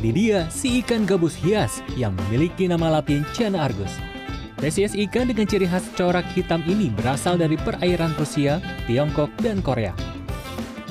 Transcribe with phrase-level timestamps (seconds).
[0.00, 3.92] Ini dia si ikan gabus hias yang memiliki nama latin Chana argus.
[4.56, 9.92] Spesies ikan dengan ciri khas corak hitam ini berasal dari perairan Rusia, Tiongkok, dan Korea.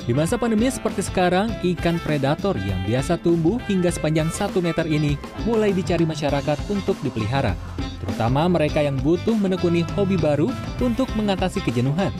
[0.06, 5.18] Di masa pandemi seperti sekarang, ikan predator yang biasa tumbuh hingga sepanjang 1 meter ini
[5.42, 7.58] mulai dicari masyarakat untuk dipelihara,
[7.98, 12.14] terutama mereka yang butuh menekuni hobi baru untuk mengatasi kejenuhan.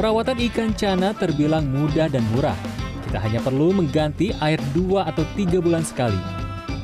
[0.00, 2.69] Perawatan ikan cana terbilang mudah dan murah.
[3.10, 6.14] Kita hanya perlu mengganti air 2 atau 3 bulan sekali.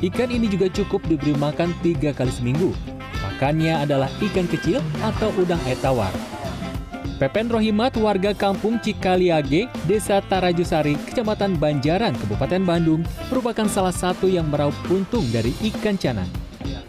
[0.03, 2.75] Ikan ini juga cukup diberi makan 3 kali seminggu.
[3.23, 6.11] Makannya adalah ikan kecil atau udang etawar.
[7.23, 14.51] Pepen Rohimat, warga kampung Cikaliage, Desa Tarajusari, Kecamatan Banjaran, Kabupaten Bandung, merupakan salah satu yang
[14.51, 16.27] meraup untung dari ikan cana.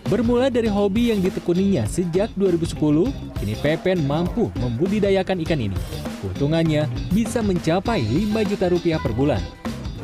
[0.10, 5.78] Bermula dari hobi yang ditekuninya sejak 2010, kini Pepen mampu membudidayakan ikan ini.
[6.18, 9.42] Keuntungannya bisa mencapai 5 juta rupiah per bulan.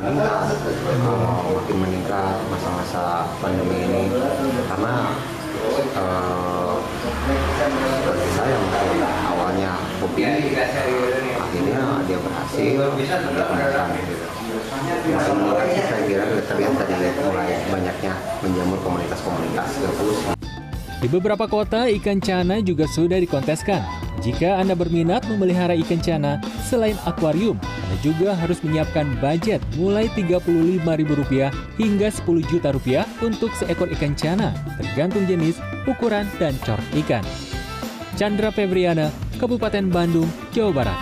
[0.04, 4.02] makin meningkat masa-masa pandemi ini
[4.68, 4.94] karena
[5.96, 6.76] uh,
[8.04, 9.00] seperti saya mungkin
[9.32, 9.70] awalnya
[10.04, 14.26] hobi akhirnya dia berhasil dia kembangkan gitu.
[14.84, 18.12] Sih saya kira terlihat dari mulai banyaknya
[18.44, 20.18] menjamur komunitas-komunitas gabus
[21.00, 24.03] Di beberapa kota, ikan cana juga sudah dikonteskan.
[24.24, 31.52] Jika Anda berminat memelihara ikan cana, selain akuarium, Anda juga harus menyiapkan budget mulai Rp35.000
[31.76, 37.20] hingga 10 juta rupiah untuk seekor ikan cana, tergantung jenis, ukuran, dan corak ikan.
[38.16, 40.98] Chandra Febriana, Kabupaten Bandung, Jawa Barat.